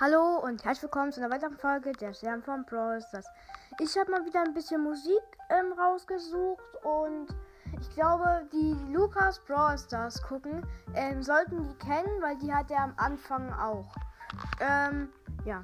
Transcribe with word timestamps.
Hallo 0.00 0.38
und 0.38 0.64
herzlich 0.64 0.84
willkommen 0.84 1.12
zu 1.12 1.20
einer 1.20 1.28
weiteren 1.30 1.58
Folge 1.58 1.92
der 1.92 2.14
Stern 2.14 2.42
von 2.42 2.64
Brawl 2.64 3.04
Ich 3.80 3.98
habe 3.98 4.10
mal 4.10 4.24
wieder 4.24 4.40
ein 4.40 4.54
bisschen 4.54 4.82
Musik 4.82 5.20
ähm, 5.50 5.78
rausgesucht 5.78 6.64
und 6.82 7.26
ich 7.78 7.90
glaube, 7.90 8.48
die 8.50 8.74
Lukas 8.90 9.40
Brawl 9.40 9.76
gucken, 10.26 10.66
ähm, 10.94 11.22
sollten 11.22 11.62
die 11.64 11.74
kennen, 11.74 12.22
weil 12.22 12.38
die 12.38 12.50
hat 12.50 12.70
er 12.70 12.84
am 12.84 12.94
Anfang 12.96 13.52
auch. 13.52 13.94
Ähm, 14.58 15.10
ja. 15.44 15.62